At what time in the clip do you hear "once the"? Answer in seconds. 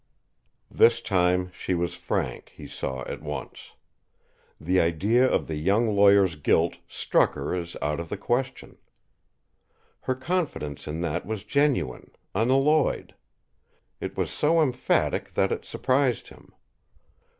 3.21-4.79